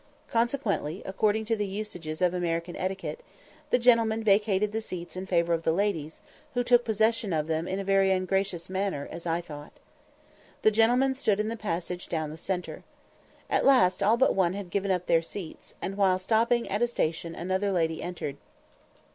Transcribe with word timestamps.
Consequently, 0.31 1.03
according 1.05 1.45
to 1.45 1.55
the 1.55 1.67
usages 1.67 2.23
of 2.23 2.33
American 2.33 2.75
etiquette, 2.75 3.19
the 3.69 3.77
gentlemen 3.77 4.23
vacated 4.23 4.71
the 4.71 4.81
seats 4.81 5.15
in 5.15 5.27
favour 5.27 5.53
of 5.53 5.61
the 5.61 5.71
ladies, 5.71 6.21
who 6.55 6.63
took 6.63 6.83
possession 6.83 7.31
of 7.31 7.45
them 7.45 7.67
in 7.67 7.79
a 7.79 7.83
very 7.83 8.09
ungracious 8.09 8.67
manner 8.67 9.07
as 9.11 9.27
I 9.27 9.41
thought. 9.41 9.73
The 10.63 10.71
gentlemen 10.71 11.13
stood 11.13 11.39
in 11.39 11.49
the 11.49 11.55
passage 11.55 12.09
down 12.09 12.31
the 12.31 12.37
centre. 12.37 12.81
At 13.47 13.63
last 13.63 14.01
all 14.01 14.17
but 14.17 14.33
one 14.33 14.53
had 14.53 14.71
given 14.71 14.89
up 14.89 15.05
their 15.05 15.21
seats, 15.21 15.75
and 15.83 15.95
while 15.97 16.17
stopping 16.17 16.67
at 16.67 16.81
a 16.81 16.87
station 16.87 17.35
another 17.35 17.71
lady 17.71 18.01
entered. 18.01 18.37